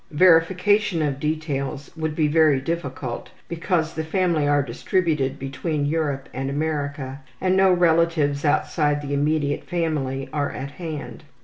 Verification 0.17 1.03
of 1.03 1.19
details 1.19 1.91
would 1.95 2.15
be 2.15 2.27
very 2.27 2.59
difficult 2.59 3.29
because 3.47 3.93
the 3.93 4.03
family 4.03 4.47
are 4.47 4.63
distributed 4.63 5.37
between 5.37 5.85
Europe 5.85 6.27
and 6.33 6.49
America, 6.49 7.19
and 7.39 7.55
no 7.55 7.71
relatives 7.71 8.43
outside 8.43 9.03
the 9.03 9.13
immediate 9.13 9.63
family 9.63 10.27
are 10.33 10.49
at 10.53 10.71
hand. 10.71 11.23